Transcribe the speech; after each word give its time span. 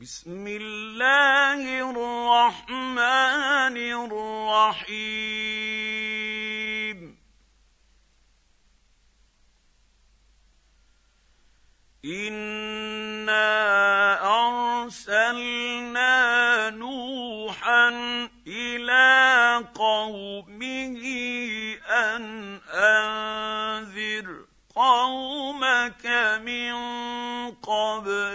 بسم 0.00 0.46
الله 0.46 1.90
الرحمن 1.90 3.76
الرحيم. 4.76 5.16
انا 12.04 13.48
ارسلنا 14.84 16.10
نوحا 16.70 17.88
إلى 18.46 19.64
قومه 19.74 21.04
ان 21.88 22.60
انذر 22.74 24.44
قومك 24.74 26.06
من 26.44 26.74
قبل 27.50 28.25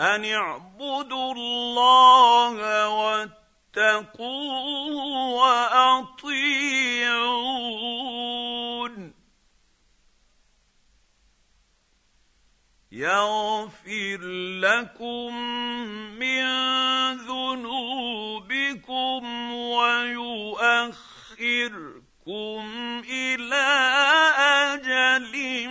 ان 0.00 0.24
اعبدوا 0.24 1.32
الله 1.32 2.88
واتقوه 2.88 4.16
واطيعون 5.32 6.66
يغفر 12.92 14.20
لكم 14.60 15.36
من 16.18 16.44
ذنوبكم 17.16 18.72
ويؤخركم 19.52 20.66
إلى 23.08 23.66
أجل 24.74 25.68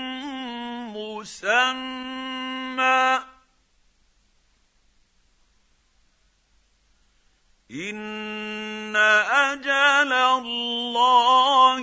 مسمى 0.94 2.34
ان 7.75 8.95
أجل 8.95 10.13
الله 10.13 11.81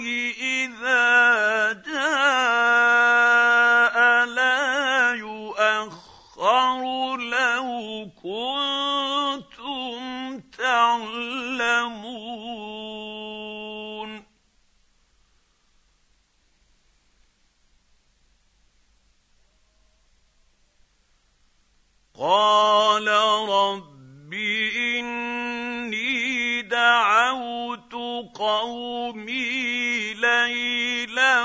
دعوت 27.33 27.92
قومي 28.34 30.14
ليلا 30.14 31.44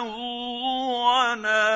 ونهارا. 1.40 1.68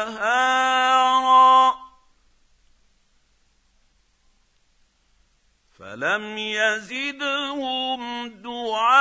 فلم 5.80 6.38
يزدهم 6.38 8.28
دعائي 8.28 8.92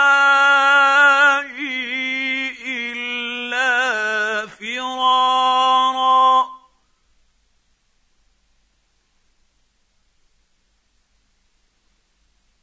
إلا 2.67 4.47
فرارا. 4.47 5.41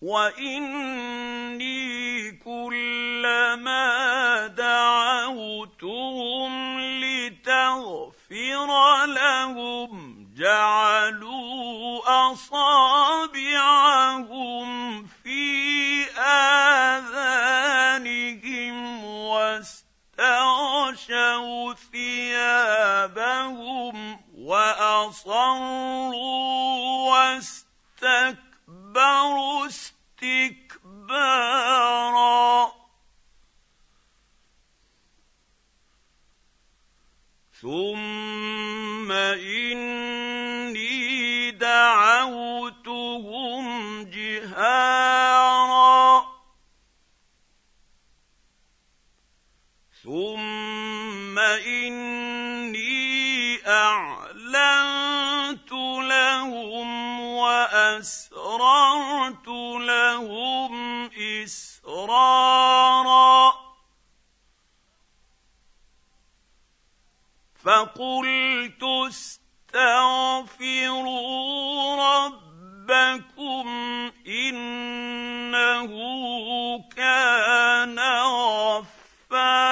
وإني 0.01 1.86
لتغفر 8.17 9.05
لهم 9.05 10.27
جعلوا 10.37 12.01
أصابعهم 12.31 13.47
في 15.23 16.03
آذانهم 16.19 17.75
واستغشوا 19.05 19.73
ثيابهم 21.91 23.17
وأصروا 24.37 26.13
واستكبروا 27.11 28.37
استكبارا. 29.67 30.87
ثم 37.61 39.11
اني 39.11 40.16
فقلت 67.67 68.83
استغفروا 69.07 70.15
ربكم 72.25 73.67
إنه 74.27 75.91
كان 76.95 77.99
غفارا. 79.29 79.67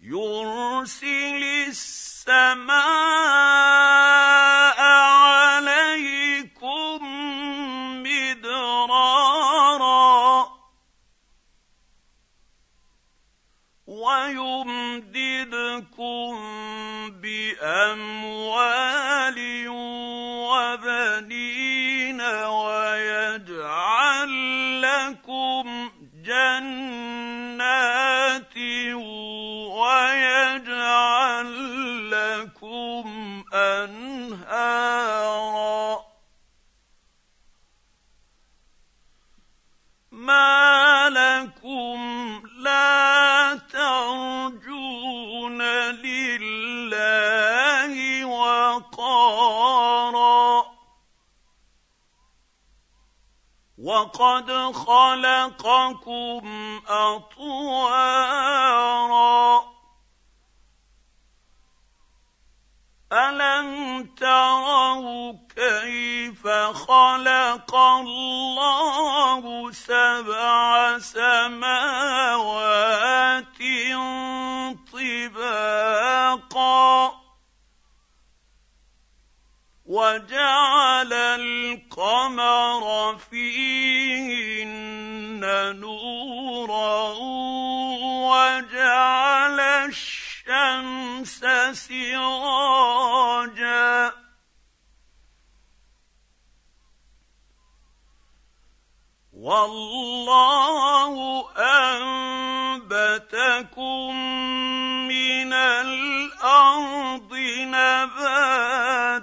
يرسل 0.00 1.42
السماء 1.68 3.51
ويمددكم 15.12 16.32
بأموال 17.22 18.88
وبنين 20.48 22.20
ويجعل 22.20 24.32
لكم 24.82 25.90
جنات 26.24 27.11
وقارا 48.76 50.64
وقد 53.78 54.72
خلقكم 54.72 56.42
أطوارا. 56.88 58.32
ألم 63.12 64.02
تروا 64.16 65.32
كيف 65.56 66.46
خلق 66.88 67.74
الله 67.74 69.72
سبع 69.72 70.61
وجعل 80.12 81.12
القمر 81.12 82.84
فيهن 83.30 84.60
نورا 85.80 87.14
وجعل 88.28 89.60
الشمس 89.60 91.40
سراجا. 91.88 92.92
والله 99.32 101.14
أنبتكم 102.78 103.32
من 105.08 105.52
الأرض 105.52 107.32
نباتا 107.62 109.21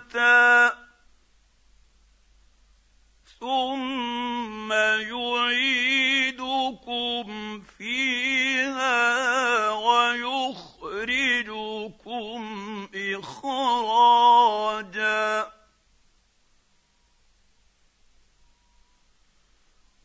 ويخرجكم 10.99 12.89
إخراجا. 12.95 13.99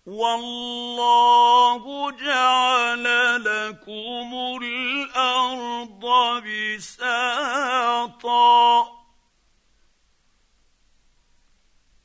والله 0.06 2.10
جعل 2.10 3.04
لكم 3.44 4.58
الأرض 4.62 6.04
بساطا 6.76 8.24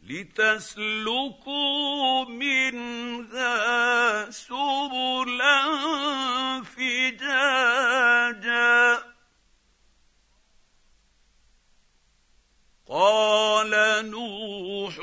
لتسلكوا 0.04 1.46
منها 2.26 4.30
سبلا. 4.30 5.29
نوح 14.50 14.98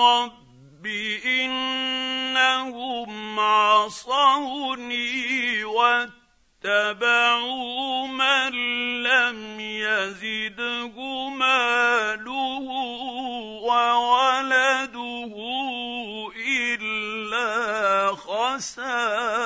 رب 0.00 0.86
إنهم 1.26 3.10
عصوني 3.40 4.94
واتبعوا 6.64 7.06
من 8.06 8.52
لم 9.02 9.60
يزده 9.60 11.28
ماله 11.28 12.66
وولده 13.62 15.34
إلا 16.46 18.14
خسارا. 18.16 19.38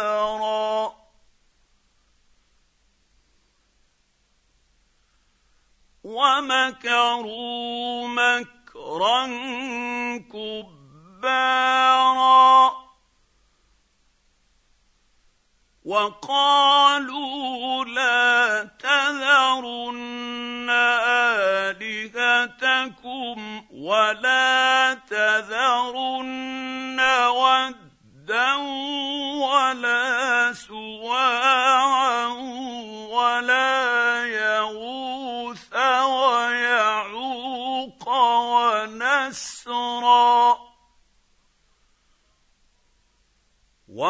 ومكروا 6.04 7.28
مكرا 8.08 8.61
كبارا. 11.22 12.72
وقالوا 15.84 17.84
لا 17.84 18.70
تذرن 18.78 20.70
آلهتكم 21.80 23.64
ولا 23.72 24.94
تذرن 24.94 27.00
ودا 27.28 28.54
ولا 29.42 30.52
سواعا 30.52 32.26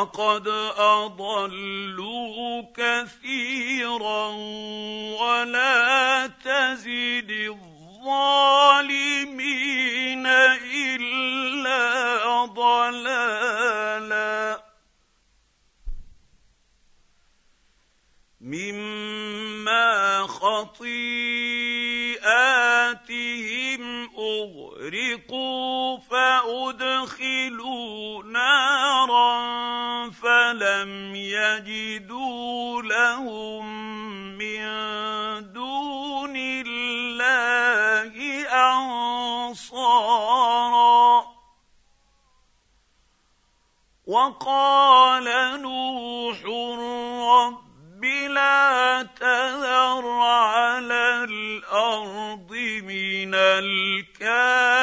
وقد 0.02 0.49
أضلوا 0.78 2.62
كثيرا 2.75 4.26
ولا 5.22 6.26
تزد 6.26 7.31
الظالمين 7.31 8.66
إلا 10.26 11.81
ضلالا. 12.44 13.93
مما 18.40 20.26
خطيئاتهم 20.26 21.22
أغرقوا 24.19 25.98
فأدخلوا 25.98 27.81
فلم 30.82 31.14
يجدوا 31.14 32.82
لهم 32.82 33.67
من 34.38 34.62
دون 35.52 36.37
الله 36.37 38.14
انصارا 39.52 40.02
وقال 44.06 45.25
نوح 45.62 46.38
رب 47.31 48.05
لا 48.05 49.02
تذر 49.17 50.06
على 50.20 51.25
الأرض 51.25 52.52
من 52.82 53.34
الكافرين 53.34 54.82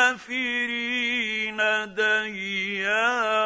ديارا 1.96 3.40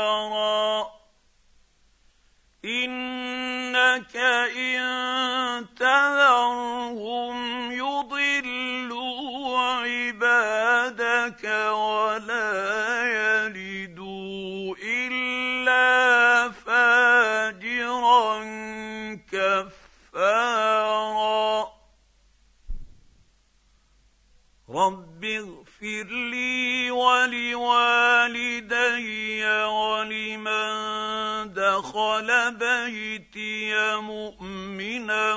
انك 2.65 4.15
ان 4.57 5.65
تذرهم 5.75 7.71
يضلوا 7.71 9.59
عبادك 9.59 11.43
ولا 11.71 12.53
يلدوا 13.03 14.75
الا 14.83 16.51
فاجرا 16.51 18.43
كفارا 20.13 20.83
رب 24.69 25.23
اغفر 25.25 26.07
بيتي 32.85 33.73
مؤمنا 34.01 35.35